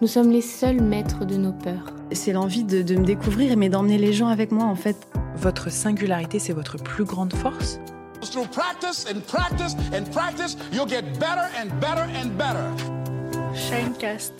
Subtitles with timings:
[0.00, 1.94] nous sommes les seuls maîtres de nos peurs.
[2.12, 4.96] C'est l'envie de, de me découvrir, mais d'emmener les gens avec moi en fait.
[5.36, 7.78] Votre singularité, c'est votre plus grande force?
[8.22, 12.66] Through practice and practice and practice, you'll get better and better and better.
[13.54, 14.32] Shinecast.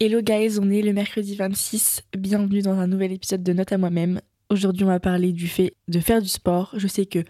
[0.00, 2.02] Hello guys, on est le mercredi 26.
[2.16, 4.20] Bienvenue dans un nouvel épisode de Note à moi-même.
[4.50, 6.74] Aujourd'hui, on va parler du fait de faire du sport.
[6.76, 7.20] Je sais que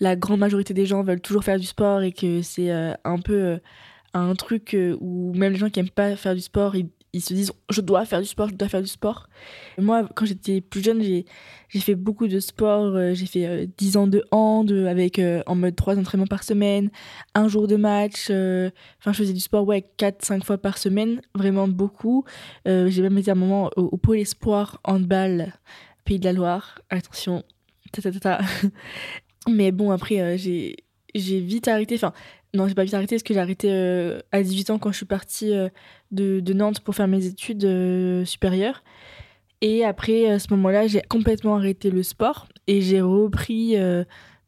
[0.00, 3.18] la grande majorité des gens veulent toujours faire du sport et que c'est euh, un
[3.18, 3.58] peu euh,
[4.14, 7.20] un truc euh, où même les gens qui aiment pas faire du sport, ils, ils
[7.22, 9.28] se disent je dois faire du sport, je dois faire du sport.
[9.78, 11.24] Moi, quand j'étais plus jeune, j'ai
[11.80, 12.94] fait beaucoup de sport.
[12.94, 16.26] euh, J'ai fait euh, 10 ans de hand euh, avec euh, en mode 3 entraînements
[16.26, 16.90] par semaine,
[17.34, 18.24] un jour de match.
[18.30, 22.24] Enfin, je faisais du sport ouais 4-5 fois par semaine, vraiment beaucoup.
[22.66, 25.52] J'ai même été à un moment au, au pôle espoir handball
[26.04, 26.80] Pays de la Loire.
[26.90, 27.42] Attention,
[27.92, 28.40] ta ta ta ta.
[29.48, 30.76] Mais bon, après, j'ai
[31.14, 31.96] j'ai vite arrêté.
[31.96, 32.12] Enfin,
[32.52, 34.96] non, j'ai pas vite arrêté parce que j'ai arrêté euh, à 18 ans quand je
[34.96, 35.68] suis partie euh,
[36.10, 38.82] de, Nantes pour faire mes études euh, supérieures.
[39.60, 43.76] Et après, à ce moment-là, j'ai complètement arrêté le sport et j'ai repris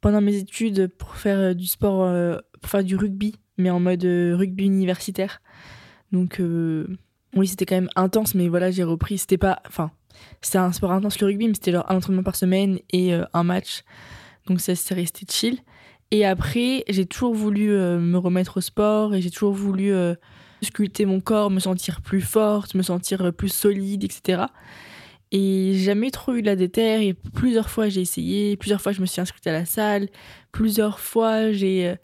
[0.01, 2.11] pendant mes études pour faire du sport,
[2.63, 5.43] pour faire du rugby, mais en mode rugby universitaire.
[6.13, 6.41] Donc,
[7.37, 9.19] oui, c'était quand même intense, mais voilà, j'ai repris.
[9.19, 9.61] C'était pas.
[9.69, 9.91] Enfin,
[10.41, 13.45] c'était un sport intense le rugby, mais c'était genre un entraînement par semaine et un
[13.45, 13.85] match.
[14.47, 15.59] Donc, ça, c'est resté chill.
[16.13, 20.15] Et après, j'ai toujours voulu euh, me remettre au sport et j'ai toujours voulu euh,
[20.61, 24.43] sculpter mon corps, me sentir plus forte, me sentir euh, plus solide, etc.
[25.31, 29.07] Et jamais trop eu la déterre et plusieurs fois j'ai essayé, plusieurs fois je me
[29.07, 30.11] suis inscrite à la salle,
[30.53, 31.95] plusieurs fois j'ai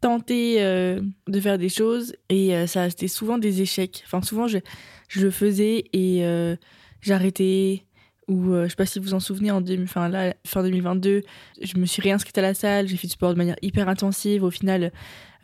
[0.00, 4.04] tenté de faire des choses et ça c'était souvent des échecs.
[4.06, 4.58] Enfin souvent je,
[5.08, 6.22] je le faisais et
[7.00, 7.82] j'arrêtais
[8.28, 10.62] ou euh, je sais pas si vous vous en souvenez en 2000 enfin, là, fin
[10.62, 11.22] 2022
[11.60, 14.44] je me suis réinscrite à la salle j'ai fait du sport de manière hyper intensive.
[14.44, 14.92] Au final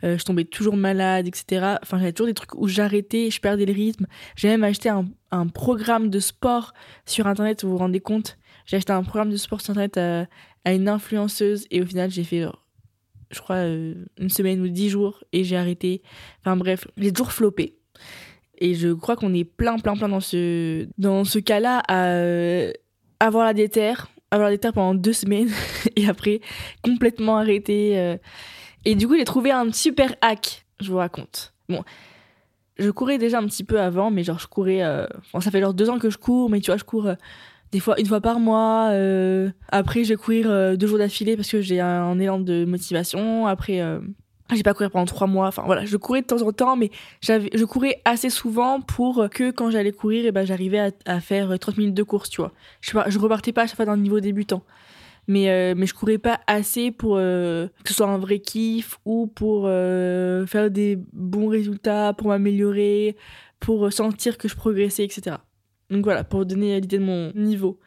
[0.03, 3.65] euh, je tombais toujours malade etc enfin j'avais toujours des trucs où j'arrêtais je perdais
[3.65, 4.05] le rythme.
[4.35, 5.05] J'ai même acheté un,
[5.53, 6.73] programme de sport
[7.05, 8.37] sur internet vous vous rendez compte.
[8.65, 9.97] J'ai acheté un programme de sport sur internet
[10.63, 12.65] à, une influenceuse et au final j'ai fait genre,
[13.31, 16.03] je crois euh, une semaine ou dix jours et j'ai arrêté.
[16.39, 17.77] Enfin bref j'ai toujours floppé
[18.59, 22.71] et je crois qu'on est plein, plein, plein dans ce, dans ce cas-là à euh,
[23.19, 25.49] avoir la déterre, avoir la déterre pendant deux semaines
[25.95, 26.41] et après
[26.83, 27.97] complètement arrêter.
[27.99, 28.17] euh.
[28.85, 31.53] Et du coup, j'ai trouvé un super hack, je vous raconte.
[31.69, 31.83] Bon,
[32.77, 34.83] je courais déjà un petit peu avant, mais genre je courais.
[34.83, 37.07] euh, Enfin, ça fait genre deux ans que je cours, mais tu vois, je cours
[37.07, 37.15] euh,
[37.71, 38.89] des fois une fois par mois.
[38.91, 39.49] euh.
[39.69, 43.47] Après, je vais courir euh, deux jours d'affilée parce que j'ai un élan de motivation.
[43.47, 43.81] Après.
[44.53, 45.47] J'ai pas couru pendant trois mois.
[45.47, 46.91] Enfin voilà, je courais de temps en temps, mais
[47.21, 51.77] je courais assez souvent pour que quand j'allais courir, et ben j'arrivais à, faire 30
[51.77, 52.51] minutes de course, tu vois.
[52.81, 54.63] Je, je repartais pas à chaque fois d'un niveau débutant.
[55.27, 58.99] Mais, euh, mais je courais pas assez pour euh, que ce soit un vrai kiff
[59.05, 63.15] ou pour euh, faire des bons résultats, pour m'améliorer,
[63.59, 65.37] pour sentir que je progressais, etc.
[65.89, 67.79] Donc voilà, pour donner l'idée de mon niveau.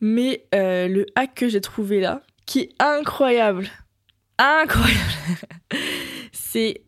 [0.00, 3.68] Mais euh, le hack que j'ai trouvé là, qui est incroyable,
[4.38, 5.00] incroyable,
[6.32, 6.82] c'est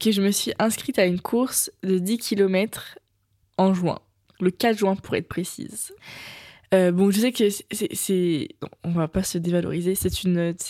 [0.00, 2.98] que je me suis inscrite à une course de 10 km
[3.56, 3.98] en juin,
[4.40, 5.92] le 4 juin pour être précise.
[6.74, 8.48] Euh, bon, je sais que c'est-
[8.84, 10.10] on va pas se dévaloriser, c'est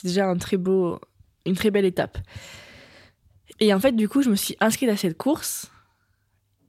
[0.04, 1.00] déjà un très beau,
[1.44, 2.18] une très belle étape.
[3.60, 5.70] Et en fait, du coup, je me suis inscrite à cette course.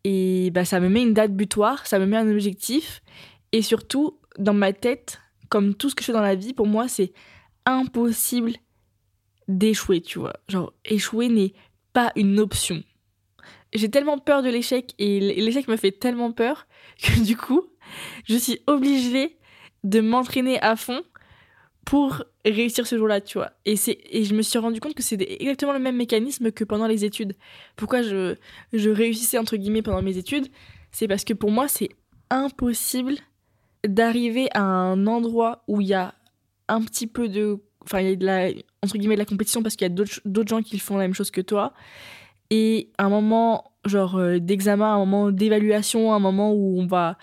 [0.04, 3.02] Et bah, ça me met une date butoir, ça me met un objectif.
[3.52, 6.66] Et surtout dans ma tête, comme tout ce que je fais dans la vie, pour
[6.68, 7.14] moi, c'est
[7.66, 8.54] impossible
[9.50, 10.34] d'échouer, tu vois.
[10.48, 11.54] Genre, échouer n'est
[11.92, 12.82] pas une option.
[13.74, 16.68] J'ai tellement peur de l'échec et l'échec me fait tellement peur
[17.04, 17.68] que du coup,
[18.26, 19.38] je suis obligée
[19.84, 21.02] de m'entraîner à fond
[21.86, 23.52] pour réussir ce jour-là, tu vois.
[23.66, 23.76] Et,
[24.12, 27.04] et je me suis rendu compte que c'est exactement le même mécanisme que pendant les
[27.04, 27.36] études.
[27.76, 28.36] Pourquoi je,
[28.74, 30.48] je réussissais, entre guillemets, pendant mes études?
[30.92, 31.90] C'est parce que pour moi, c'est
[32.30, 33.16] impossible
[33.84, 36.14] d'arriver à un endroit où il y a
[36.68, 37.60] un petit peu de...
[37.84, 38.50] Enfin, il y a de la,
[38.84, 41.14] entre guillemets, de la compétition parce qu'il y a d'autres, gens qui font la même
[41.14, 41.74] chose que toi.
[42.50, 47.18] Et un moment, genre, euh, d'examen, un moment d'évaluation, un moment où on va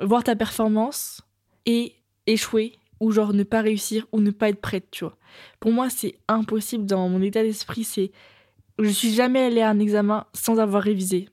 [0.00, 1.22] voir ta performance
[1.66, 1.94] et
[2.26, 5.16] échouer ou genre ne pas réussir ou ne pas être prête, tu vois.
[5.58, 8.10] Pour moi, c'est impossible dans mon état d'esprit, c'est
[8.78, 11.28] je suis jamais allée à un examen sans avoir révisé.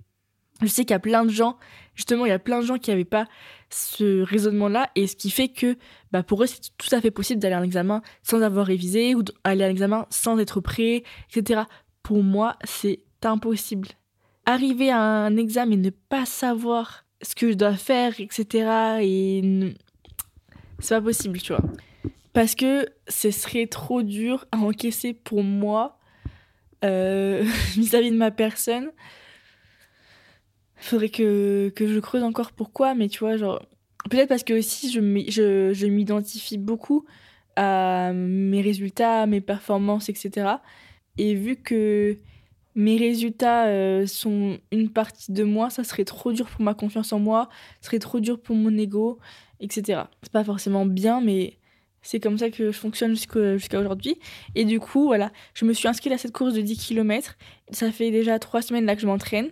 [0.62, 1.57] Je sais qu'il y a plein de gens,
[1.95, 3.27] justement, il y a plein de gens qui n'avaient pas
[3.69, 5.77] ce raisonnement-là, et ce qui fait que
[6.12, 9.13] bah, pour eux, c'est tout à fait possible d'aller à un examen sans avoir révisé,
[9.13, 11.62] ou d'aller à un examen sans être prêt, etc.
[12.01, 13.89] Pour moi, c'est impossible.
[14.45, 19.00] Arriver à un examen et ne pas savoir ce que je dois faire, etc.
[19.01, 19.75] Et
[20.80, 21.63] c'est pas possible, tu vois.
[22.33, 25.98] Parce que ce serait trop dur à encaisser pour moi
[26.86, 27.44] euh,
[27.75, 28.92] vis-à-vis de ma personne.
[30.77, 33.62] Faudrait que, que je creuse encore pourquoi, mais tu vois, genre.
[34.09, 37.06] Peut-être parce que aussi je, m'identifie beaucoup
[37.56, 40.47] à mes résultats, mes performances, etc.
[41.18, 42.15] Et vu que
[42.75, 47.12] mes résultats euh, sont une partie de moi, ça serait trop dur pour ma confiance
[47.12, 47.50] en moi,
[47.81, 49.19] ça serait trop dur pour mon ego,
[49.59, 50.03] etc.
[50.21, 51.57] C'est pas forcément bien, mais
[52.03, 54.18] c'est comme ça que je fonctionne jusqu'à aujourd'hui.
[54.56, 57.35] Et du coup, voilà, je me suis inscrite à cette course de 10 km.
[57.71, 59.50] Ça fait déjà trois semaines là que je m'entraîne,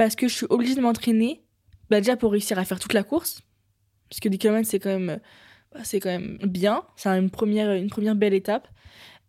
[0.00, 1.42] parce que je suis obligée de m'entraîner,
[1.90, 3.42] bah, déjà pour réussir à faire toute la course,
[4.08, 5.20] parce que 10 km c'est quand même...
[5.74, 8.66] Bah, c'est quand même bien, c'est une première, une première belle étape.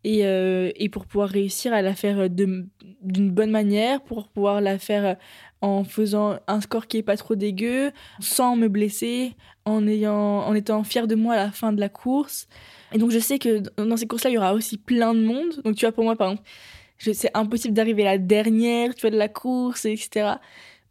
[0.06, 2.70] Et, euh, et, pour pouvoir réussir à la faire d'une
[3.02, 5.18] bonne manière, pour pouvoir la faire
[5.60, 7.92] en faisant un score qui est pas trop dégueu,
[8.22, 9.34] sans me blesser,
[9.66, 12.48] en, ayant, en étant fière de moi à la fin de la course.
[12.94, 15.62] Et donc je sais que dans ces courses-là, il y aura aussi plein de monde.
[15.66, 16.48] Donc tu vois, pour moi, par exemple,
[17.04, 20.36] c'est impossible d'arriver la dernière, tu vois, de la course, etc.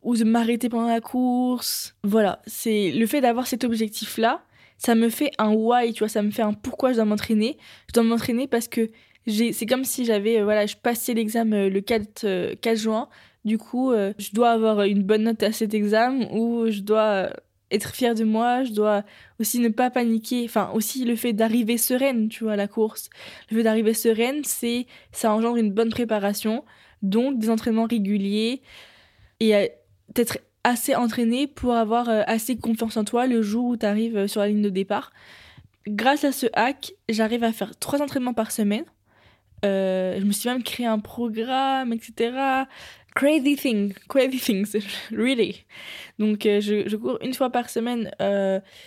[0.03, 1.95] Ou de m'arrêter pendant la course.
[2.05, 4.43] Voilà, c'est le fait d'avoir cet objectif-là
[4.81, 7.59] ça me fait un why, tu vois, ça me fait un pourquoi je dois m'entraîner.
[7.89, 8.89] Je dois m'entraîner parce que
[9.27, 13.09] c'est comme si j'avais, euh, voilà, je passais l'examen euh, le 4, 4 euh, juin.
[13.45, 17.31] Du coup, je dois avoir une bonne note à cet examen ou je dois
[17.71, 19.05] être fière de moi, je dois
[19.39, 20.45] aussi ne pas paniquer.
[20.45, 23.11] Enfin, aussi le fait d'arriver sereine, tu vois, à la course.
[23.51, 26.65] Le fait d'arriver sereine, c'est, ça engendre une bonne préparation,
[27.03, 28.63] donc des entraînements réguliers
[29.41, 29.71] et
[30.15, 34.17] d'être assez entraîné pour avoir euh, assez confiance en toi le jour où tu arrives
[34.17, 35.13] euh, sur la ligne de départ.
[35.89, 38.85] Grâce à ce hack, j'arrive à faire trois entraînements par semaine.
[39.65, 42.67] Euh, je me suis même créé un programme, etc.
[43.15, 44.77] Crazy thing, crazy things,
[45.11, 45.65] really.
[46.19, 48.11] Donc je, je, cours une fois par semaine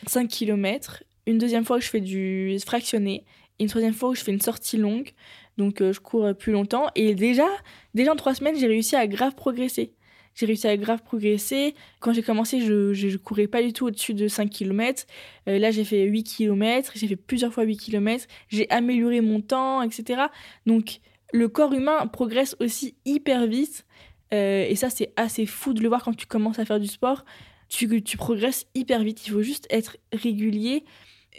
[0.07, 1.03] 5 km.
[1.25, 3.25] Une deuxième fois, je fais du fractionné.
[3.59, 5.11] une troisième fois, où je fais une sortie longue.
[5.57, 6.87] Donc je cours plus longtemps.
[6.95, 7.47] Et déjà,
[7.93, 9.93] déjà en trois semaines, j'ai réussi à grave progresser
[10.35, 11.75] j'ai réussi à grave progresser.
[11.99, 15.05] Quand j'ai commencé, je, je, courais pas du tout au-dessus de 5 km.
[15.47, 19.41] Euh, là, j'ai fait 8 km, j'ai fait plusieurs fois 8 km, j'ai amélioré mon
[19.41, 20.23] temps, etc.
[20.65, 20.99] Donc,
[21.31, 23.85] le corps humain progresse aussi hyper vite.
[24.33, 26.87] Euh, et ça, c'est assez fou de le voir quand tu commences à faire du
[26.87, 27.23] sport.
[27.69, 29.25] Tu, tu progresses hyper vite.
[29.27, 30.83] Il faut juste être régulier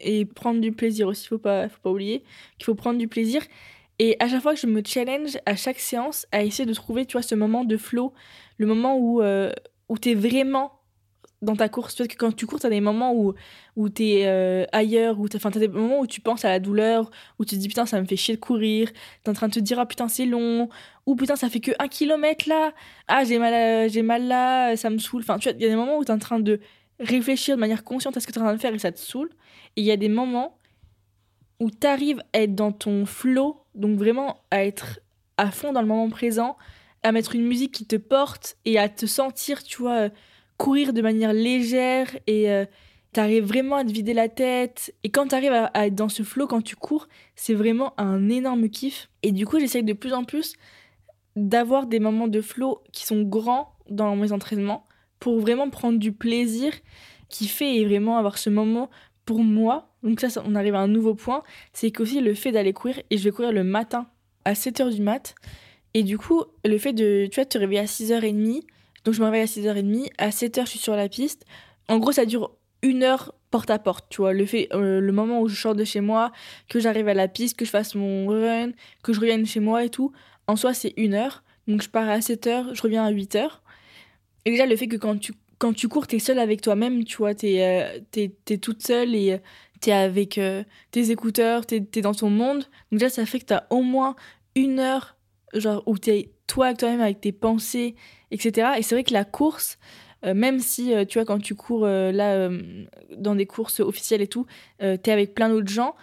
[0.02, 1.26] et prendre du plaisir aussi.
[1.28, 2.22] Faut pas, faut pas oublier
[2.58, 3.42] qu'il faut prendre du plaisir.
[3.98, 7.06] Et à chaque fois que je me challenge, à chaque séance, à essayer de trouver,
[7.06, 8.12] tu vois, ce moment de flow,
[8.58, 9.52] le moment où, euh,
[9.88, 10.72] où tu es vraiment
[11.44, 11.94] dans ta course.
[11.94, 13.34] Parce que quand tu cours, tu as des moments où,
[13.76, 16.58] où tu es euh, ailleurs, où tu as des moments où tu penses à la
[16.58, 18.90] douleur, où tu te dis putain, ça me fait chier de courir.
[18.92, 20.68] Tu es en train de te dire ah putain, c'est long,
[21.06, 22.72] ou putain, ça fait que un kilomètre là,
[23.08, 25.22] ah j'ai mal, j'ai mal là, ça me saoule.
[25.22, 26.60] Enfin, tu vois, il y a des moments où tu es en train de
[27.00, 28.92] réfléchir de manière consciente à ce que tu es en train de faire et ça
[28.92, 29.30] te saoule.
[29.76, 30.58] Et il y a des moments
[31.60, 35.00] où tu arrives à être dans ton flow donc vraiment à être
[35.36, 36.56] à fond dans le moment présent,
[37.02, 40.08] à mettre une musique qui te porte et à te sentir, tu vois, euh,
[40.56, 42.64] courir de manière légère et euh,
[43.12, 44.94] t'arrives vraiment à te vider la tête.
[45.02, 48.68] Et quand t'arrives à, être dans ce flow, quand tu cours, c'est vraiment un énorme
[48.68, 49.08] kiff.
[49.22, 50.54] Et du coup, j'essaye de plus en plus
[51.36, 54.84] d'avoir des moments de flow qui sont grands dans mes entraînements
[55.18, 56.72] pour vraiment prendre du plaisir,
[57.28, 58.90] kiffer et vraiment avoir ce moment
[59.24, 61.42] pour moi, donc ça, on arrive à un nouveau point,
[61.72, 64.06] c'est qu'aussi le fait d'aller courir, et je vais courir le matin
[64.44, 65.34] à 7h du mat,
[65.94, 68.62] et du coup, le fait de, tu vois, te réveiller à 6h30,
[69.04, 71.44] donc je me réveille à 6h30, à 7h je suis sur la piste,
[71.88, 75.12] en gros ça dure une heure porte à porte, tu vois, le fait, euh, le
[75.12, 76.32] moment où je sors de chez moi,
[76.68, 79.84] que j'arrive à la piste, que je fasse mon run, que je revienne chez moi
[79.84, 80.12] et tout,
[80.46, 83.48] en soi c'est une heure, donc je pars à 7h, je reviens à 8h,
[84.44, 87.16] et déjà le fait que quand tu quand tu cours, t'es seule avec toi-même, tu
[87.16, 89.38] vois, t'es euh, es, toute seule et euh,
[89.80, 90.38] t'es avec
[90.90, 92.64] tes écouteurs, t'es es dans ton monde.
[92.90, 94.16] Donc déjà, ça fait que t'as au moins
[94.56, 95.16] une heure,
[95.54, 97.94] genre, où t'es toi avec toi-même, avec tes pensées,
[98.34, 98.78] etc.
[98.78, 99.78] Et c'est vrai que la course,
[100.22, 102.50] même si, tu vois, quand tu cours là,
[103.16, 104.46] dans des courses officielles et tout,
[104.78, 105.94] t'es avec plein d'autres gens,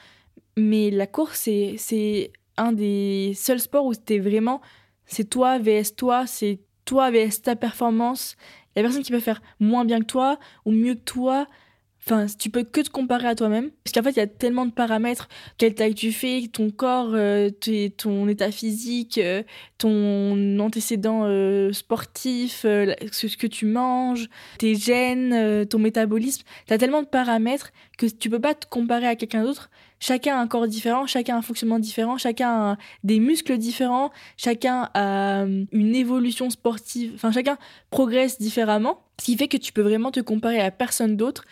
[0.58, 4.62] mais la course, c'est un des seuls sports où t'es vraiment,
[5.06, 8.36] c'est toi vs toi, c'est toi vs ta performance,
[8.76, 11.48] il y a personne qui peut faire moins bien que toi ou mieux que toi.
[12.06, 13.70] Enfin, tu peux que te comparer à toi-même.
[13.84, 15.30] Parce qu'en fait, il y a tellement de paramètres.
[15.58, 17.52] Quelle taille tu fais, ton corps, euh,
[17.98, 19.44] ton état physique, euh,
[19.78, 26.44] ton antécédent euh, sportif, ce que tu manges, tes gènes, ton métabolisme.
[26.68, 29.70] Tu as tellement de paramètres que tu peux pas te comparer à quelqu'un d'autre.
[30.00, 34.10] Chacun a un corps différent, chacun a un fonctionnement différent, chacun a des muscles différents,
[34.36, 37.12] chacun a une évolution sportive.
[37.14, 37.60] Enfin, chacun
[37.92, 39.04] progresse différemment.
[39.20, 41.46] Ce qui fait que tu peux vraiment te comparer à personne d'autre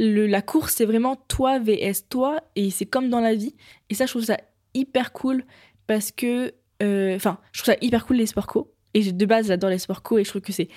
[0.00, 3.54] la course, c'est vraiment toi vs toi, et c'est comme dans la vie.
[3.90, 4.38] Et ça, je trouve ça
[4.74, 5.44] hyper cool
[5.86, 6.54] parce que.
[6.82, 8.72] Euh, enfin, je trouve ça hyper cool les sports co.
[8.94, 10.68] Et de base, j'adore les sports co, et je trouve que c'est.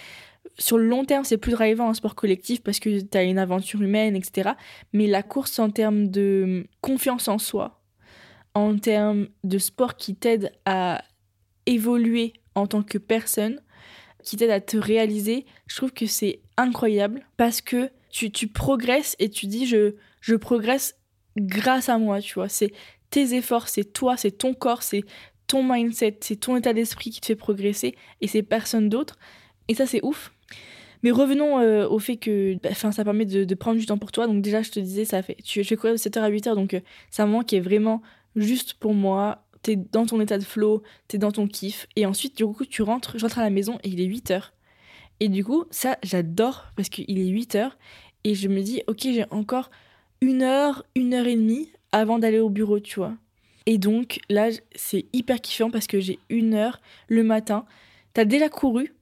[0.59, 3.39] Sur le long terme, c'est plus drivant un sport collectif parce que tu as une
[3.39, 4.51] aventure humaine, etc.
[4.91, 7.81] Mais la course, en termes de confiance en soi,
[8.53, 11.01] en termes de sport qui t'aide à
[11.65, 13.61] évoluer en tant que personne,
[14.21, 19.29] qui t'aide à te réaliser, je trouve que c'est incroyable parce que tu, progresses et
[19.29, 20.95] tu dis je, je progresse
[21.37, 22.47] grâce à moi, tu vois.
[22.47, 22.71] C'est
[23.09, 25.03] tes efforts, c'est toi, c'est ton corps, c'est
[25.47, 29.17] ton mindset, c'est ton état d'esprit qui te fait progresser et c'est personne d'autre.
[29.67, 30.31] Et ça, c'est ouf.
[31.01, 34.27] Mais revenons euh, au fait que bah, ça permet de, prendre du temps pour toi.
[34.27, 36.55] Donc déjà, je te disais, ça fait, tu, je fais courir de 7h à 8h,
[36.55, 36.79] donc euh,
[37.09, 38.01] c'est un moment qui est vraiment
[38.35, 39.43] juste pour moi.
[39.63, 41.87] T'es dans ton état de flow, t'es dans ton kiff.
[41.95, 44.51] Et ensuite, du coup, tu rentres, je rentre à la maison et il est 8h.
[45.19, 47.71] Et du coup, ça, j'adore parce qu'il est 8h
[48.23, 49.69] et je me dis, ok, j'ai encore
[50.21, 53.13] une heure, une heure et demie avant d'aller au bureau, tu vois.
[53.65, 57.65] Et donc là, c'est hyper kiffant parce que j'ai une heure le matin.
[58.13, 58.93] T'as déjà couru,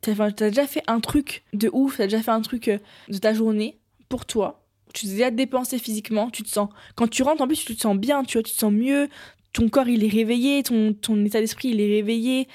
[0.00, 2.78] t'as as déjà fait un truc de ouf, t'as déjà fait un truc euh,
[3.08, 3.78] de ta journée
[4.08, 4.64] pour toi.
[4.92, 6.68] Tu t'es déjà dépensé physiquement, tu te sens.
[6.94, 9.08] Quand tu rentres, en plus, tu te sens bien, tu vois, tu te sens mieux,
[9.52, 12.46] ton corps il est réveillé, ton, ton état d'esprit il est réveillé.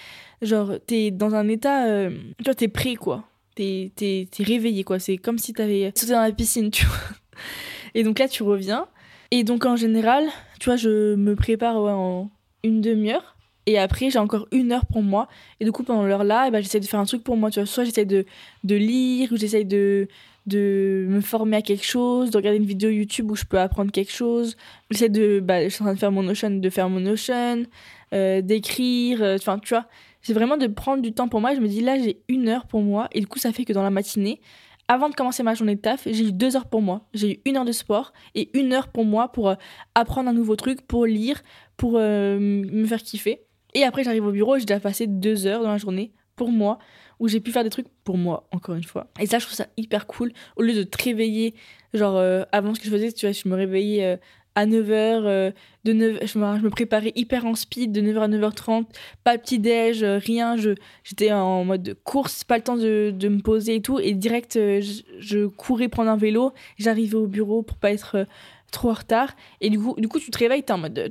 [0.41, 1.87] Genre, t'es dans un état.
[1.87, 3.25] Euh, tu vois, t'es prêt quoi
[3.59, 4.99] t'es, réveillé, quoi.
[4.99, 6.97] C'est comme si t'avais sauté dans la piscine, tu vois.
[7.93, 8.87] Et donc là, tu reviens.
[9.31, 10.25] Et donc, en général,
[10.59, 12.29] tu vois, je me prépare en
[12.63, 13.35] une demi-heure.
[13.65, 15.27] Et après, j'ai encore une heure pour moi.
[15.59, 17.51] Et du coup, pendant l'heure-là, eh ben, j'essaie de faire un truc pour moi.
[17.51, 18.25] Tu vois, soit j'essaie de,
[18.63, 20.07] de lire, ou j'essaie de,
[20.47, 23.91] de me former à quelque chose, de regarder une vidéo YouTube où je peux apprendre
[23.91, 24.57] quelque chose.
[24.89, 25.39] J'essaie de.
[25.39, 27.65] Bah, je suis en train de faire mon Notion, de faire mon Notion,
[28.13, 29.21] euh, d'écrire.
[29.21, 29.85] Euh, enfin, tu vois,
[30.21, 31.55] c'est vraiment de prendre du temps pour moi.
[31.55, 33.07] Je me dis là, j'ai une heure pour moi.
[33.11, 34.41] Et du coup, ça fait que dans la matinée,
[34.87, 37.07] avant de commencer ma journée de taf, j'ai eu deux heures pour moi.
[37.13, 39.55] J'ai eu une heure de sport et une heure pour moi pour euh,
[39.95, 41.41] apprendre un nouveau truc, pour lire,
[41.77, 43.41] pour euh, me faire kiffer.
[43.75, 46.79] Et après, j'arrive au bureau j'ai déjà passé deux heures dans la journée pour moi,
[47.19, 49.07] où j'ai pu faire des trucs pour moi, encore une fois.
[49.19, 50.31] Et ça, je trouve ça hyper cool.
[50.55, 51.53] Au lieu de te réveiller,
[51.93, 54.17] genre, euh, avant ce que je faisais, tu vois, je me réveillais
[54.59, 55.51] à 9h, euh,
[55.85, 58.85] de 9, je, me, préparais hyper en speed de 9h à 9h30,
[59.23, 60.71] pas petit-déj, euh, rien, je,
[61.05, 64.57] j'étais en mode course, pas le temps de, de me poser et tout, et direct,
[64.57, 64.81] euh,
[65.19, 68.27] je, courais prendre un vélo, j'arrivais au bureau pour pas être
[68.69, 71.09] trop en retard, et du coup, du coup tu te réveilles, t'es en mode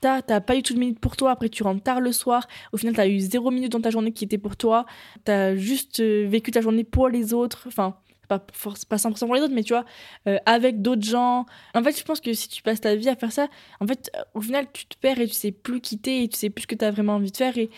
[0.00, 2.78] t'as pas eu tout de minutes pour toi, après tu rentres tard le soir, au
[2.78, 4.86] final t'as eu zéro minute dans ta journée qui était pour toi,
[5.24, 7.94] t'as juste vécu ta journée pour les autres, enfin
[8.38, 9.84] pas, pas 100% pour les autres, mais tu vois,
[10.28, 11.46] euh, avec d'autres gens.
[11.74, 13.48] En fait, je pense que si tu passes ta vie à faire ça,
[13.80, 16.38] en fait, euh, au final, tu te perds et tu sais plus quitter et tu
[16.38, 17.58] sais plus ce que tu as vraiment envie de faire.
[17.58, 17.70] Et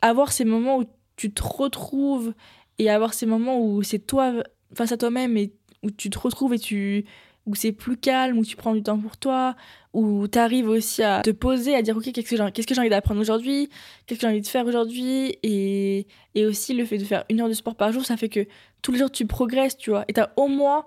[0.00, 0.84] avoir ces moments où
[1.16, 2.32] tu te retrouves
[2.78, 4.32] et avoir ces moments où c'est toi
[4.74, 7.04] face à toi-même et où tu te retrouves et tu
[7.48, 9.56] où c'est plus calme, où tu prends du temps pour toi,
[9.94, 13.20] où tu arrives aussi à te poser, à dire ok, qu'est-ce que j'ai, envie d'apprendre
[13.20, 13.70] aujourd'hui,
[14.06, 17.40] qu'est-ce que j'ai envie de faire aujourd'hui, et, et aussi le fait de faire une
[17.40, 18.46] heure de sport par jour, ça fait que
[18.82, 20.84] tous les jours tu progresses, tu vois, et t'as au moins,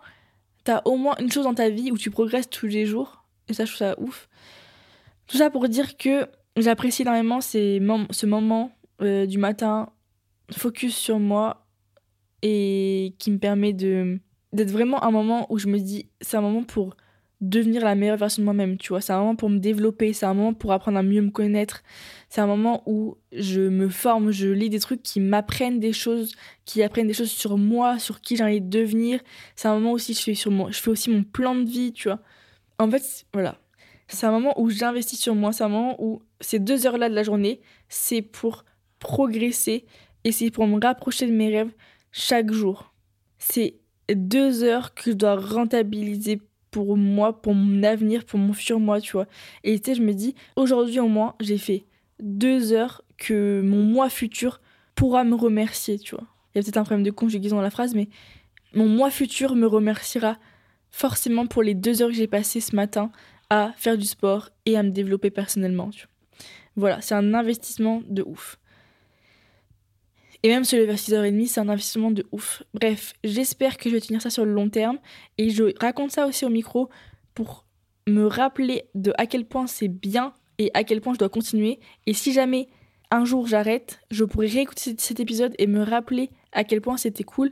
[0.86, 3.66] au moins une chose dans ta vie où tu progresses tous les jours, et ça
[3.66, 4.30] je trouve ça ouf.
[5.26, 6.28] Tout ça pour dire que
[6.58, 9.90] j'apprécie énormément ces ce moment euh, du matin
[10.52, 11.66] focus sur moi
[12.42, 14.20] et qui me permet de
[14.54, 16.96] d'être vraiment un moment où je me dis, c'est un moment pour
[17.42, 19.02] devenir la meilleure version de moi-même, tu vois.
[19.02, 21.82] C'est un moment pour me développer, c'est un moment pour apprendre à mieux me connaître.
[22.30, 26.36] C'est un moment où je me forme, je lis des trucs qui m'apprennent des choses,
[26.66, 29.20] qui apprennent des choses sur moi, sur qui j'ai envie de devenir.
[29.56, 32.10] C'est un moment aussi, je fais, sur je fais aussi mon plan de vie, tu
[32.10, 32.20] vois.
[32.78, 33.58] En fait, voilà.
[34.08, 37.16] C'est un moment où j'investis sur moi, c'est un moment où ces deux heures-là de
[37.16, 38.66] la journée, c'est pour
[39.00, 39.86] progresser
[40.24, 41.72] et c'est pour me rapprocher de mes rêves
[42.12, 42.94] chaque jour.
[43.40, 46.42] C'est deux heures que je dois rentabiliser
[46.72, 49.28] pour moi, pour mon avenir, pour mon futur moi, tu vois.
[49.64, 51.86] Et tu sais, je me dis, aujourd'hui au moins, j'ai fait
[52.20, 54.62] deux heures que mon moi futur
[54.96, 56.26] pourra me remercier, tu vois.
[56.54, 58.10] Il y a peut-être un problème de conjugaison dans la phrase, mais
[58.74, 60.38] mon moi futur me remerciera
[60.92, 63.12] forcément pour les deux heures que j'ai passées ce matin
[63.50, 65.90] à faire du sport et à me développer personnellement.
[65.90, 66.12] Tu vois.
[66.76, 68.58] Voilà, c'est un investissement de ouf.
[70.44, 72.64] Et même se lever à 6h30, c'est un investissement de ouf.
[72.74, 74.98] Bref, j'espère que je vais tenir ça sur le long terme.
[75.38, 76.90] Et je raconte ça aussi au micro
[77.36, 77.66] pour
[78.08, 81.80] me rappeler de à quel point c'est bien et à quel point je dois continuer.
[82.08, 82.70] Et si jamais
[83.12, 87.24] un jour j'arrête, je pourrais réécouter cet épisode et me rappeler à quel point c'était
[87.24, 87.52] cool.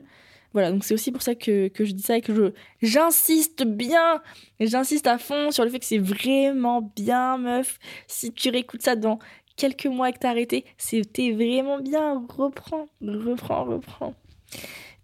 [0.53, 3.65] Voilà, donc c'est aussi pour ça que, que, je dis ça et que je j'insiste
[3.65, 4.19] bien,
[4.59, 7.77] j'insiste à fond sur le fait que c'est vraiment bien, meuf.
[8.07, 9.19] Si tu réécoutes ça dans
[9.59, 12.25] quelques mois que t'as arrêté, c'était vraiment bien.
[12.29, 14.15] Reprends, reprends, reprends.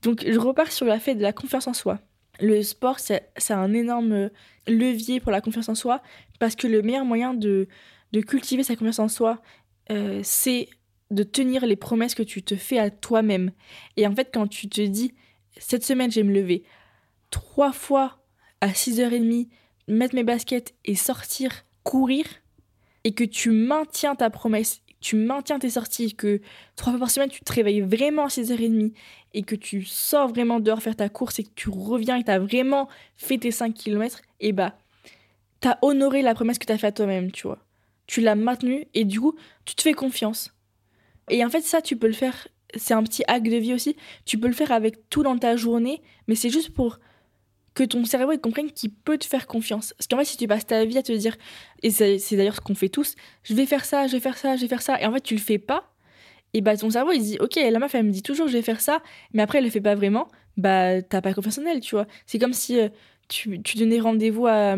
[0.01, 1.99] Donc je repars sur la fait de la confiance en soi.
[2.39, 4.29] Le sport, c'est un énorme
[4.67, 6.01] levier pour la confiance en soi
[6.39, 7.67] parce que le meilleur moyen de,
[8.13, 9.41] de cultiver sa confiance en soi,
[9.91, 10.69] euh, c'est
[11.11, 13.51] de tenir les promesses que tu te fais à toi-même.
[13.97, 15.13] Et en fait, quand tu te dis,
[15.57, 16.63] cette semaine, je vais me lever
[17.29, 18.19] trois fois
[18.61, 19.49] à 6h30,
[19.87, 22.25] mettre mes baskets et sortir courir,
[23.05, 26.41] et que tu maintiens ta promesse, tu maintiens tes sorties, que
[26.75, 28.91] trois fois par semaine, tu te réveilles vraiment à 6h30,
[29.33, 32.31] et que tu sors vraiment dehors faire ta course, et que tu reviens et tu
[32.31, 34.77] as vraiment fait tes 5 km, et bah,
[35.61, 37.59] t'as honoré la promesse que t'as fait à toi-même, tu vois.
[38.07, 40.51] Tu l'as maintenue, et du coup, tu te fais confiance.
[41.29, 43.95] Et en fait, ça, tu peux le faire c'est un petit acte de vie aussi.
[44.25, 46.99] Tu peux le faire avec tout dans ta journée, mais c'est juste pour
[47.75, 49.93] que ton cerveau il comprenne qu'il peut te faire confiance.
[49.93, 51.35] Parce qu'en fait, si tu passes ta vie à te dire,
[51.83, 54.55] et c'est d'ailleurs ce qu'on fait tous, je vais faire ça, je vais faire ça,
[54.55, 55.93] je vais faire ça, et en fait, tu le fais pas,
[56.53, 58.61] et bah ton cerveau il dit, ok, la meuf elle me dit toujours je vais
[58.61, 59.03] faire ça,
[59.33, 62.07] mais après elle le fait pas vraiment, bah t'as pas confiance en elle, tu vois.
[62.25, 62.87] C'est comme si euh,
[63.27, 64.77] tu, tu, donnais rendez-vous à,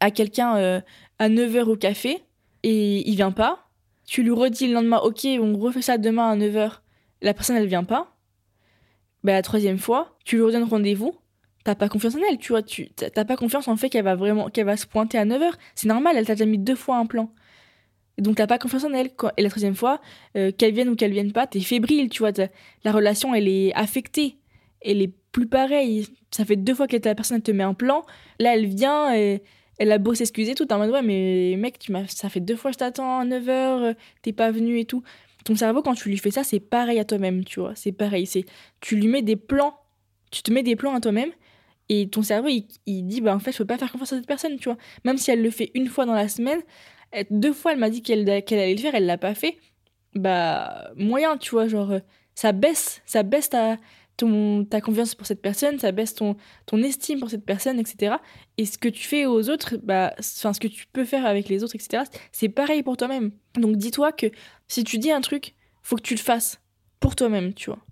[0.00, 0.80] à quelqu'un euh,
[1.20, 2.18] à 9h au café,
[2.64, 3.68] et il vient pas,
[4.06, 6.80] tu lui redis le lendemain, ok, on refait ça demain à 9h,
[7.22, 8.16] la personne elle vient pas,
[9.22, 11.14] bah, la troisième fois, tu lui redonnes rendez-vous,
[11.64, 14.14] t'as pas confiance en elle, tu vois, tu t'as pas confiance en fait qu'elle va
[14.14, 15.52] vraiment qu'elle va se pointer à 9h.
[15.74, 17.32] C'est normal, elle t'a déjà mis deux fois un plan.
[18.18, 19.10] Donc t'as pas confiance en elle.
[19.36, 20.00] Et la troisième fois,
[20.36, 22.30] euh, qu'elle vienne ou qu'elle vienne pas, t'es fébrile, tu vois.
[22.84, 24.38] La relation, elle est affectée.
[24.82, 26.06] Elle est plus pareille.
[26.30, 28.04] Ça fait deux fois que la personne te met un plan.
[28.38, 29.42] Là, elle vient et
[29.78, 32.54] elle a beau s'excuser tout en mode ouais mais mec tu m'as ça fait deux
[32.54, 35.02] fois que je t'attends à 9h t'es pas venu et tout
[35.44, 37.74] ton cerveau, quand tu lui fais ça, c'est pareil à toi-même, tu vois.
[37.74, 38.26] C'est pareil.
[38.26, 38.44] C'est
[38.80, 39.78] Tu lui mets des plans,
[40.30, 41.30] tu te mets des plans à toi-même,
[41.88, 44.26] et ton cerveau, il, dit, bah en fait, je peux pas faire confiance à cette
[44.26, 44.78] personne, tu vois.
[45.04, 46.60] Même si elle le fait une fois dans la semaine,
[47.30, 49.58] deux fois, elle m'a dit qu'elle allait le faire, elle l'a pas fait.
[50.14, 51.92] Bah, moyen, tu vois, genre,
[52.34, 53.76] ça baisse, ça baisse ta,
[54.16, 58.16] ta confiance pour cette personne, ça baisse ton, ton estime pour cette personne, etc.
[58.58, 61.48] Et ce que tu fais aux autres, bah, enfin, ce que tu peux faire avec
[61.48, 63.32] les autres, etc., c'est pareil pour toi-même.
[63.56, 64.26] Donc dis-toi que
[64.68, 66.60] si tu dis un truc, faut que tu le fasses
[67.00, 67.84] pour toi-même, tu vois.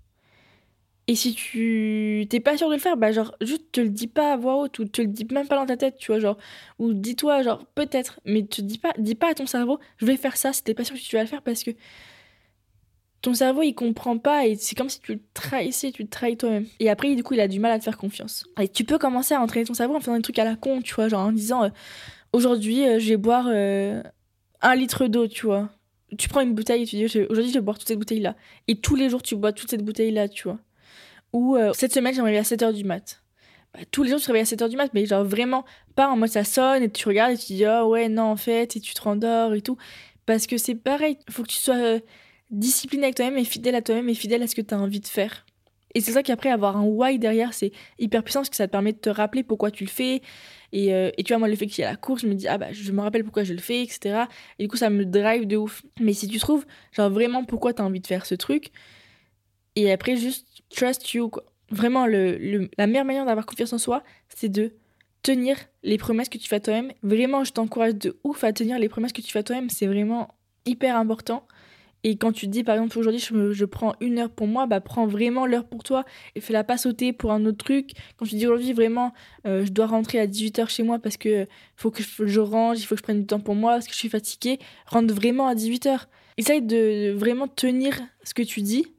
[1.07, 4.07] Et si tu t'es pas sûr de le faire, bah genre juste te le dis
[4.07, 6.19] pas à voix haute ou te le dis même pas dans ta tête, tu vois,
[6.19, 6.37] genre
[6.79, 10.15] ou dis-toi genre peut-être, mais te dis pas dis pas à ton cerveau, je vais
[10.15, 11.71] faire ça si t'es pas sûr que tu vas le faire parce que
[13.21, 16.37] ton cerveau il comprend pas et c'est comme si tu le trahissais, tu te trahis
[16.37, 16.67] toi-même.
[16.79, 18.45] Et après du coup il a du mal à te faire confiance.
[18.61, 20.81] Et tu peux commencer à entraîner ton cerveau en faisant des trucs à la con,
[20.81, 21.69] tu vois, genre en disant euh,
[22.31, 24.01] aujourd'hui euh, je vais boire euh,
[24.61, 25.69] un litre d'eau, tu vois.
[26.17, 28.35] Tu prends une bouteille et tu dis aujourd'hui je vais boire toute cette bouteille là.
[28.69, 30.59] Et tous les jours tu bois toute cette bouteille là, tu vois.
[31.33, 33.21] Ou cette semaine j'aimerais à 7h du mat.
[33.73, 35.65] Bah, tous les jours tu te à 7h du mat, mais genre vraiment
[35.95, 38.35] pas en mode ça sonne et tu regardes et tu dis oh ouais non en
[38.35, 39.77] fait et tu te rendors et tout.
[40.25, 41.99] Parce que c'est pareil, faut que tu sois
[42.53, 44.99] discipliné avec toi-même et fidèle à toi-même et fidèle à ce que tu as envie
[44.99, 45.45] de faire.
[45.95, 48.71] Et c'est ça qu'après, avoir un why derrière, c'est hyper puissant parce que ça te
[48.71, 50.21] permet de te rappeler pourquoi tu le fais.
[50.71, 52.47] Et, euh, tu vois, moi, le fait qu'il y a la course, je me dis,
[52.47, 54.23] ah bah, je me rappelle pourquoi je le fais, etc.
[54.57, 55.83] Et du coup, ça me drive de ouf.
[55.99, 58.71] Mais si tu trouves, genre, vraiment pourquoi tu as envie de faire ce truc,
[59.75, 61.43] et après, juste trust you, quoi.
[61.69, 64.73] Vraiment, le, la meilleure manière d'avoir confiance en soi, c'est de
[65.23, 66.91] tenir les promesses que tu fais toi-même.
[67.01, 69.69] Vraiment, je t'encourage de ouf à tenir les promesses que tu fais toi-même.
[69.69, 70.27] C'est vraiment
[70.65, 71.47] hyper important.
[72.05, 74.67] Et quand tu te dis, par exemple, aujourd'hui, je, je, prends une heure pour moi,
[74.67, 76.03] bah prends vraiment l'heure pour toi
[76.35, 77.91] et fais-la pas sauter pour un autre truc.
[78.17, 79.13] Quand tu dis aujourd'hui, vraiment,
[79.47, 82.83] euh, je dois rentrer à 18h chez moi parce que faut que je, range, il
[82.83, 85.47] faut que je prenne du temps pour moi parce que je suis fatiguée, rentre vraiment
[85.47, 86.07] à 18h.
[86.37, 88.92] Essaye de vraiment tenir ce que tu dis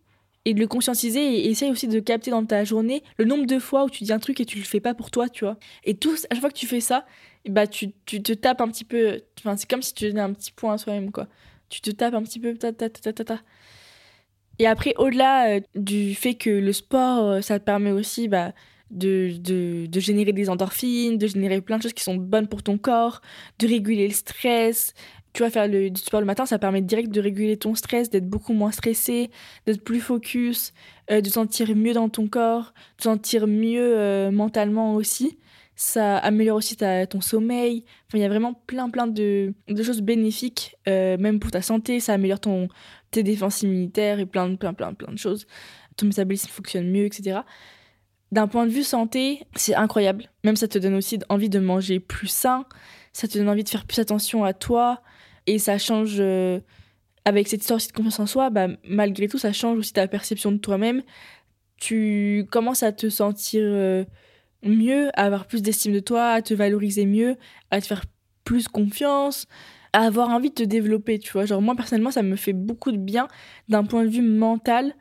[0.44, 3.59] et de le conscientiser et essaye aussi de capter dans ta journée le nombre de
[3.59, 5.57] fois où tu dis un truc et tu le fais pas pour toi, tu vois.
[5.85, 7.07] Et tout, à chaque fois que tu fais ça,
[7.48, 10.33] bah tu, tu te tapes un petit peu, enfin, c'est comme si tu donnais un
[10.33, 11.28] petit point à soi-même, quoi
[11.74, 12.54] tu te tapes un petit peu.
[12.54, 13.40] Ta, ta, ta, ta, ta.
[14.59, 18.52] Et après, au-delà euh, du fait que le sport, euh, ça te permet aussi bah,
[18.90, 22.62] de, de, de, générer des endorphines, de générer plein de choses qui sont bonnes pour
[22.62, 23.20] ton corps,
[23.59, 24.94] de réguler le stress.
[25.34, 28.28] Tu vas faire du sport le matin, ça permet direct de réguler ton stress, d'être
[28.28, 29.30] beaucoup moins stressé,
[29.66, 30.72] d'être plus focus,
[31.10, 35.36] euh, de sentir mieux dans ton corps, de sentir mieux mentalement aussi.
[35.76, 37.84] ça améliore aussi ton sommeil.
[38.06, 41.62] Enfin, il y a vraiment plein, plein de, de choses bénéfiques, euh, même pour ta
[41.62, 42.00] santé.
[42.00, 42.68] Ça améliore ton,
[43.10, 45.46] tes défenses immunitaires et plein, plein, plein, plein de choses.
[45.96, 47.40] Ton métabolisme fonctionne mieux, etc.
[48.32, 50.30] D'un point de vue santé, c'est incroyable.
[50.44, 52.66] Même ça te donne aussi envie de manger plus sain.
[53.12, 55.02] Ça te donne envie de faire plus attention à toi.
[55.46, 56.16] Et ça change.
[56.20, 56.61] euh,
[57.24, 60.07] avec cette histoire aussi de confiance en soi, bah, malgré tout, ça change aussi ta
[60.07, 61.02] perception de toi-même.
[61.78, 64.04] Tu commences à te sentir euh,
[64.62, 67.37] mieux, à avoir plus d'estime de toi, à te valoriser mieux,
[67.70, 68.04] à te faire
[68.44, 69.46] plus confiance,
[69.94, 71.46] à avoir envie de te développer, tu vois.
[71.46, 73.28] Genre, moi, personnellement, ça me fait beaucoup de bien
[73.68, 74.94] d'un point de vue mental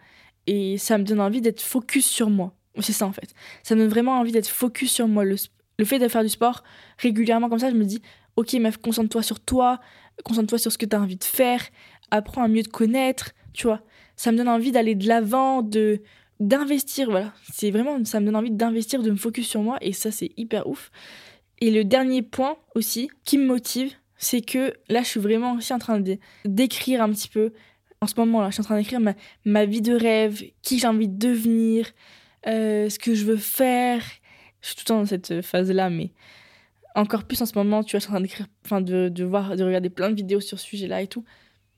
[0.48, 2.56] et ça me donne envie d'être focus sur moi.
[2.80, 3.34] C'est ça, en fait.
[3.64, 5.26] Ça me donne vraiment envie d'être focus sur moi.
[5.26, 5.36] Le,
[5.78, 6.64] le fait de faire du sport
[6.98, 8.02] régulièrement comme ça, je me dis,
[8.36, 9.80] ok, meuf, concentre-toi sur toi,
[10.24, 11.62] concentre-toi sur ce que tu as envie de faire,
[12.12, 13.82] apprends à mieux te connaître, tu vois.
[14.16, 16.02] Ça me donne envie d'aller de l'avant, de
[16.40, 17.34] d'investir, voilà.
[17.52, 20.32] C'est vraiment, ça me donne envie d'investir, de me focus sur moi, et ça, c'est
[20.36, 20.92] hyper ouf.
[21.60, 25.74] Et le dernier point aussi qui me motive, c'est que là, je suis vraiment aussi
[25.74, 26.02] en train
[26.46, 27.54] d'écrire un petit peu.
[28.02, 29.14] En ce moment, là, je suis en train d'écrire ma,
[29.46, 31.88] ma vie de rêve, qui j'ai envie de devenir,
[32.48, 34.02] euh, ce que je veux faire.
[34.62, 36.12] Je suis tout le temps dans cette phase-là, mais
[36.96, 39.56] encore plus en ce moment, tu vois, je suis en train d'écrire, enfin, de, voir,
[39.56, 41.24] de regarder plein de vidéos sur ce sujet-là et tout.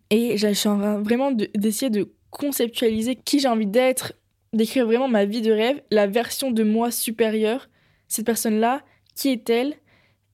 [0.10, 4.14] Et je suis en train vraiment de- d'essayer de conceptualiser qui j'ai envie d'être,
[4.54, 7.70] d'écrire vraiment ma vie de rêve, la version de moi supérieure.
[8.08, 8.84] Cette personne-là,
[9.16, 9.74] qui est-elle?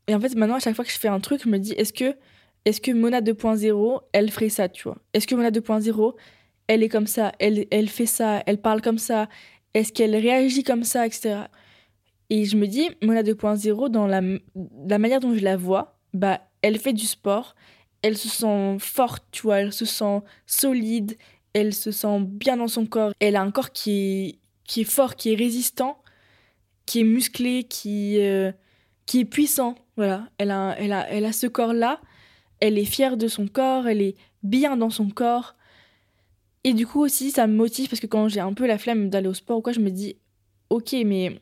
[0.07, 1.73] Et en fait, maintenant, à chaque fois que je fais un truc, je me dis,
[1.73, 2.15] est-ce que,
[2.65, 4.97] est-ce que Mona 2.0, elle ferait ça, tu vois?
[5.13, 6.15] Est-ce que Mona 2.0,
[6.67, 9.29] elle est comme ça, elle, elle fait ça, elle parle comme ça,
[9.73, 11.35] est-ce qu'elle réagit comme ça, etc.
[12.31, 14.21] Et je me dis, Mona 2.0, dans la,
[14.87, 17.55] la manière dont je la vois, bah, elle fait du sport,
[18.03, 21.17] elle se sent forte, tu vois, elle se sent solide,
[21.51, 23.11] elle se sent bien dans son corps.
[23.19, 26.01] Elle a un corps qui est, qui est fort, qui est résistant,
[26.85, 28.53] qui est musclé, qui, euh,
[29.05, 29.75] qui est puissant.
[29.97, 31.99] Voilà, elle a, elle a, elle a ce corps-là,
[32.61, 35.57] elle est fière de son corps, elle est bien dans son corps.
[36.63, 39.09] Et du coup aussi, ça me motive parce que quand j'ai un peu la flemme
[39.09, 40.15] d'aller au sport ou quoi, je me dis,
[40.69, 41.37] ok, mais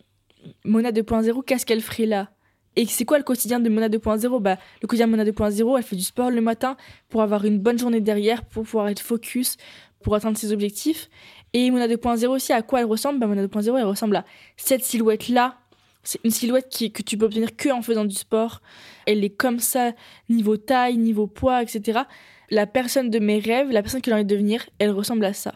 [0.63, 2.29] Mona 2.0, qu'est-ce qu'elle ferait là?
[2.75, 5.83] Et c'est quoi le quotidien de Mona 2.0 Bah, le quotidien de Mona 2.0, elle
[5.83, 6.77] fait du sport le matin
[7.09, 9.57] pour avoir une bonne journée derrière, pour pouvoir être focus,
[10.01, 11.09] pour atteindre ses objectifs.
[11.53, 13.19] Et Mona 2.0 aussi, à quoi elle ressemble?
[13.19, 14.25] Bah, Mona 2.0, elle ressemble à
[14.55, 15.57] cette silhouette-là.
[16.03, 18.61] C'est une silhouette qui, que tu peux obtenir que en faisant du sport.
[19.05, 19.91] Elle est comme ça,
[20.29, 22.01] niveau taille, niveau poids, etc.
[22.49, 25.33] La personne de mes rêves, la personne que j'ai envie de devenir, elle ressemble à
[25.33, 25.55] ça.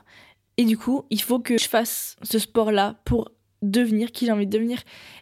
[0.58, 3.32] Et du coup, il faut que je fasse ce sport-là pour
[3.64, 4.80] devenir qui j'ai envie de devenir.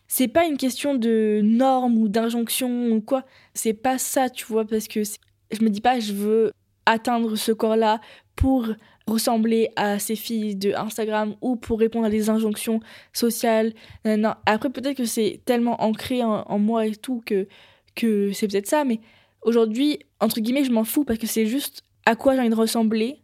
[0.07, 3.23] C'est pas une question de normes ou d'injonction ou quoi.
[3.53, 6.51] C'est pas ça, tu vois, parce que je me dis pas je veux
[6.85, 8.01] atteindre ce corps-là
[8.35, 8.67] pour
[9.07, 12.79] ressembler à ces filles de Instagram ou pour répondre à des injonctions
[13.13, 13.73] sociales.
[14.05, 14.33] Non.
[14.45, 17.47] Après, peut-être que c'est tellement ancré en, en moi et tout que,
[17.95, 18.99] que c'est peut-être ça, mais
[19.41, 22.55] aujourd'hui, entre guillemets, je m'en fous parce que c'est juste à quoi j'ai envie de
[22.55, 23.21] ressembler.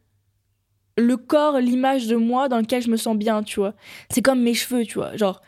[0.97, 3.75] Le corps, l'image de moi dans lequel je me sens bien, tu vois.
[4.10, 5.15] C'est comme mes cheveux, tu vois.
[5.15, 5.41] Genre,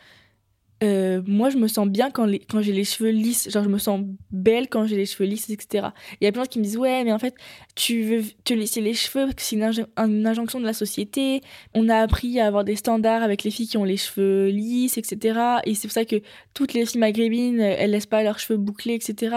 [0.82, 3.50] euh, moi, je me sens bien quand, quand j'ai les cheveux lisses.
[3.50, 5.90] Genre, je me sens belle quand j'ai les cheveux lisses, etc.
[6.22, 7.36] Il y a plein de gens qui me disent Ouais, mais en fait,
[7.76, 11.42] tu veux te laisser les cheveux parce que c'est une injonction de la société.
[11.74, 14.98] On a appris à avoir des standards avec les filles qui ont les cheveux lisses,
[14.98, 15.40] etc.
[15.66, 16.22] Et c'est pour ça que
[16.54, 19.36] toutes les filles maghrébines, euh, elles laissent pas leurs cheveux bouclés, etc.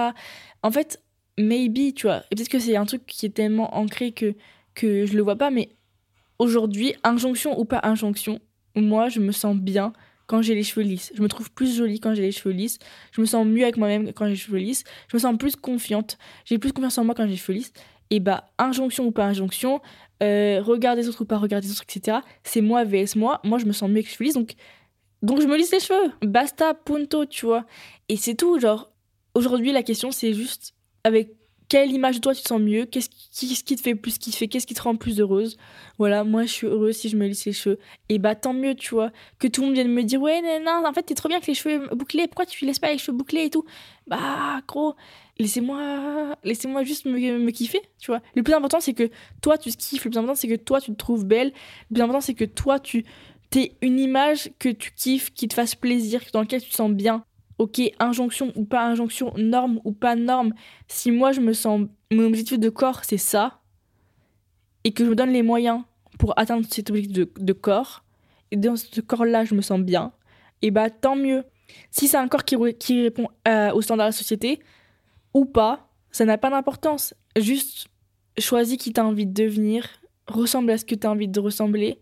[0.63, 1.03] En fait,
[1.39, 2.23] maybe, tu vois.
[2.31, 4.35] Et peut-être que c'est un truc qui est tellement ancré que,
[4.75, 5.71] que je le vois pas, mais
[6.43, 8.41] aujourd'hui, injonction ou pas injonction,
[8.75, 9.93] moi, je me sens bien
[10.27, 11.13] quand j'ai les cheveux lisses.
[11.15, 12.79] Je me trouve plus jolie quand j'ai les cheveux lisses.
[13.13, 14.83] Je me sens mieux avec moi-même quand j'ai les cheveux lisses.
[15.09, 16.19] Je me sens plus confiante.
[16.45, 17.73] J'ai plus confiance en moi quand j'ai les cheveux lisses.
[18.11, 19.81] Et bah, injonction ou pas injonction,
[20.23, 22.19] euh, regard des autres ou pas regard des autres, etc.
[22.43, 23.41] C'est moi vs moi.
[23.45, 24.35] Moi, je me sens mieux avec les cheveux lisses.
[24.35, 24.55] Donc,
[25.23, 26.13] donc je me lisse les cheveux.
[26.23, 27.65] Basta, punto, tu vois.
[28.09, 28.59] Et c'est tout.
[28.59, 28.91] Genre,
[29.35, 30.75] aujourd'hui, la question, c'est juste
[31.05, 31.31] avec
[31.73, 32.85] quelle image de toi tu te sens mieux?
[32.85, 34.47] Qu'est-ce qui, qui te fait plus kiffer?
[34.47, 35.57] Qu'est-ce qui te rend plus heureuse?
[35.97, 37.79] Voilà, moi, je suis heureuse si je me lisse les cheveux.
[38.11, 39.11] Et bah, tant mieux, tu vois.
[39.39, 41.49] Que tout le monde vienne me dire ouais non en fait t'es trop bien avec
[41.49, 42.27] les cheveux bouclés.
[42.27, 43.65] Pourquoi tu laisses pas les cheveux bouclés et tout?
[44.07, 44.95] Bah gros
[45.39, 48.21] laissez-moi laissez-moi juste me, me kiffer tu vois.
[48.35, 49.09] Le plus important c'est que
[49.41, 50.05] toi tu te kiffes.
[50.05, 51.55] Le plus important c'est que toi tu te trouves belle.
[51.89, 53.07] Le plus important c'est que toi tu
[53.49, 56.91] t'es une image que tu kiffes qui te fasse plaisir dans laquelle tu te sens
[56.91, 57.25] bien
[57.63, 60.53] ok injonction ou pas injonction norme ou pas norme
[60.89, 63.61] si moi je me sens mon objectif de corps c'est ça
[64.85, 65.83] et que je me donne les moyens
[66.19, 68.05] pour atteindre cet objectif de, corps
[68.51, 70.13] et dans ce corps-là, je me sens bien,
[70.61, 71.45] et bah tant mieux.
[71.91, 74.61] Si c'est un corps qui répond euh, aux standards de la société
[75.33, 77.15] ou pas, ça n'a pas d'importance.
[77.37, 77.87] Juste
[78.39, 79.89] choisis qui t'as envie de devenir,
[80.27, 81.93] ressemble à ce que t'as envie de ressembler.
[81.93, 81.97] De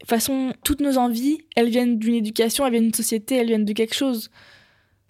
[0.00, 3.64] toute façon, toutes nos envies, elles viennent d'une éducation, elles viennent d'une société, elles viennent
[3.64, 4.30] de quelque chose.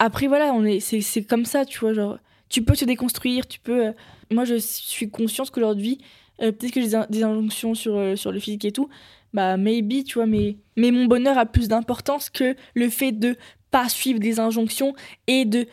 [0.04, 1.92] Après, voilà, on est, c'est, comme ça, tu vois.
[1.92, 3.86] Genre, tu peux te déconstruire, tu peux.
[3.86, 3.92] euh,
[4.32, 5.98] moi, je suis consciente qu'aujourd'hui,
[6.40, 8.88] euh, peut-être que j'ai des injonctions sur, euh, sur le physique et tout,
[9.32, 13.36] bah, maybe, tu vois, mais, mais mon bonheur a plus d'importance que le fait de
[13.70, 14.92] pas suivre des injonctions
[15.28, 15.66] et de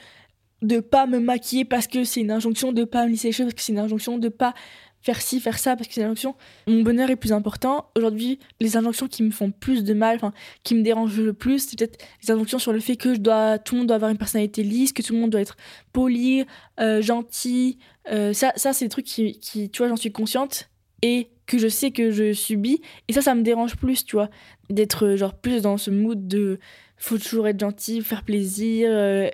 [0.62, 3.46] de pas me maquiller parce que c'est une injonction, de pas me lisser les cheveux
[3.48, 4.54] parce que c'est une injonction, de pas
[5.02, 6.36] faire ci, faire ça parce que c'est une injonction.
[6.68, 7.90] Mon bonheur est plus important.
[7.96, 10.20] Aujourd'hui, les injonctions qui me font plus de mal,
[10.64, 13.16] qui me dérangent le plus, c'est peut-être les injonctions sur le fait que
[13.58, 15.58] tout le monde doit avoir une personnalité lisse, que tout le monde doit être
[15.94, 16.46] poli,
[16.80, 17.78] euh, gentil.
[18.12, 20.70] Euh, ça, ça c'est des trucs qui, tu vois, j'en suis consciente
[21.02, 22.82] et que je sais que je subis.
[23.08, 24.30] Et ça, ça me dérange plus, tu vois,
[24.70, 26.60] d'être euh, genre plus dans ce mood de
[26.98, 28.92] faut toujours être gentil, faire plaisir,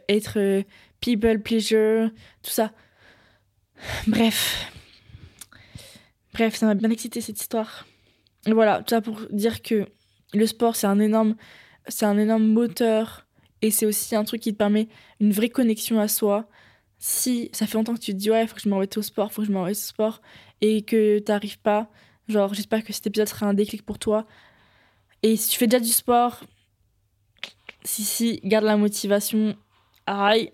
[0.08, 0.64] être
[1.02, 2.12] people pleasure,
[2.44, 2.72] tout ça.
[4.06, 4.72] Bref.
[6.36, 7.86] Bref, ça m'a bien excité cette histoire.
[8.46, 9.88] Voilà, tout ça pour dire que
[10.34, 11.38] le sport, c'est un énorme,
[11.88, 13.26] c'est un énorme moteur
[13.62, 14.90] et c'est aussi un truc qui te permet
[15.22, 16.50] une vraie connexion à soi.
[17.00, 19.32] Si ça fait longtemps que tu te dis ouais, faut que je remette au sport,
[19.32, 20.22] faut que je remette au sport
[20.60, 21.90] et que t'arrives pas,
[22.28, 24.28] genre j'espère que cet épisode sera un déclic pour toi.
[25.24, 26.44] Et si tu fais déjà du sport,
[27.86, 29.56] si si, garde la motivation,
[30.06, 30.52] aïe,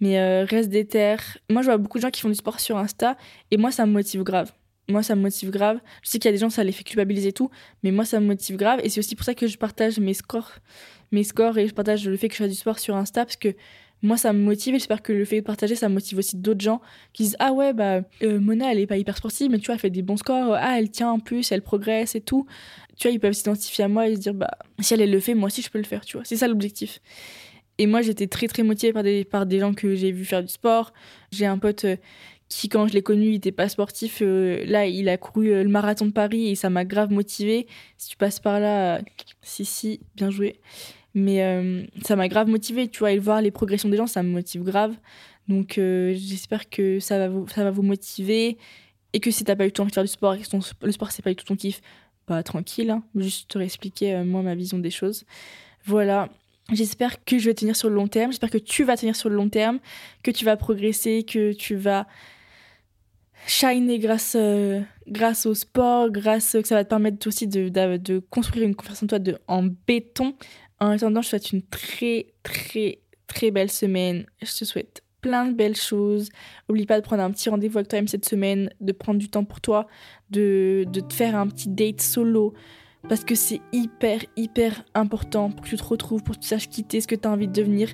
[0.00, 1.16] mais euh, reste déter.
[1.50, 3.18] Moi, je vois beaucoup de gens qui font du sport sur Insta
[3.50, 4.50] et moi, ça me motive grave.
[4.88, 5.80] Moi, ça me motive grave.
[6.02, 7.50] Je sais qu'il y a des gens, ça les fait culpabiliser et tout,
[7.82, 8.80] mais moi, ça me motive grave.
[8.82, 10.52] Et c'est aussi pour ça que je partage mes scores,
[11.10, 13.36] mes scores et je partage le fait que je fais du sport sur Insta parce
[13.36, 13.54] que
[14.04, 16.60] moi, ça me motive et j'espère que le fait de partager, ça motive aussi d'autres
[16.60, 16.82] gens
[17.14, 19.76] qui disent Ah ouais, bah, euh, Mona, elle est pas hyper sportive, mais tu vois,
[19.76, 20.54] elle fait des bons scores.
[20.54, 22.46] Ah, elle tient en plus, elle progresse et tout.
[22.98, 25.32] Tu vois, ils peuvent s'identifier à moi et se dire Bah, si elle, le fait,
[25.32, 26.24] moi aussi, je peux le faire, tu vois.
[26.26, 27.00] C'est ça l'objectif.
[27.78, 30.42] Et moi, j'étais très, très motivée par des, par des gens que j'ai vu faire
[30.42, 30.92] du sport.
[31.32, 31.96] J'ai un pote euh,
[32.48, 34.20] qui, quand je l'ai connu, il était pas sportif.
[34.22, 37.66] euh, là, il a couru euh, le marathon de Paris et ça m'a grave motivée.
[37.96, 39.00] Si tu passes par là,
[39.42, 40.60] si, si, bien joué.
[41.14, 44.22] Mais euh, ça m'a grave motivée, tu vois, et voir les progressions des gens, ça
[44.22, 44.94] me motive grave.
[45.48, 48.58] Donc, j'espère que ça va, vous, ça va vous motiver.
[49.12, 50.46] Et que si t'as pas eu le temps de faire du sport et que
[50.82, 51.80] le sport, c'est pas du tout ton kiff,
[52.26, 53.04] bah tranquille, hein.
[53.14, 55.24] juste te réexpliquer, moi, ma vision des choses.
[55.84, 56.30] Voilà.
[56.72, 58.32] J'espère que je vais tenir sur le long terme.
[58.32, 59.80] J'espère que tu vas tenir sur le long terme,
[60.22, 62.06] que tu vas progresser, que tu vas
[63.46, 68.18] shiner grâce, euh, grâce au sport, grâce que ça va te permettre aussi de, de,
[68.30, 70.34] construire une confiance en toi de, en béton.
[70.80, 74.24] En attendant, je te souhaite une très, très, très belle semaine.
[74.42, 76.30] Je te souhaite plein de belles choses.
[76.68, 79.44] Oublie pas de prendre un petit rendez-vous avec toi-même cette semaine, de prendre du temps
[79.44, 79.86] pour toi,
[80.30, 82.54] de, de te faire un petit date solo.
[83.08, 86.68] Parce que c'est hyper, hyper important pour que tu te retrouves, pour que tu saches
[86.68, 87.90] quitter ce que tu as envie de devenir,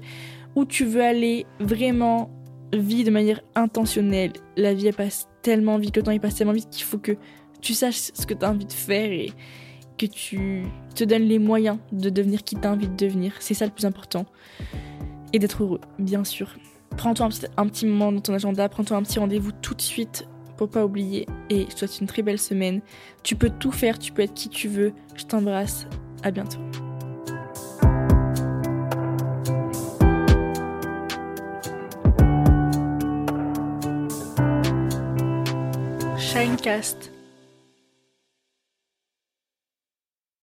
[0.54, 2.30] où tu veux aller vraiment,
[2.72, 4.32] vie de manière intentionnelle.
[4.56, 7.12] La vie, elle passe tellement vite, le temps, il passe tellement vite qu'il faut que
[7.60, 9.32] tu saches ce que tu as envie de faire et
[9.98, 10.62] que tu
[10.94, 13.34] te donnes les moyens de devenir qui tu as envie de devenir.
[13.40, 14.26] C'est ça le plus important.
[15.32, 16.54] Et d'être heureux, bien sûr.
[16.96, 20.26] Prends-toi un petit moment dans ton agenda, prends-toi un petit rendez-vous tout de suite
[20.60, 21.26] pour pas oublier.
[21.48, 22.82] Et je te souhaite une très belle semaine.
[23.22, 24.92] Tu peux tout faire, tu peux être qui tu veux.
[25.16, 25.86] Je t'embrasse.
[26.22, 26.58] À bientôt.
[36.18, 37.09] Shinecast.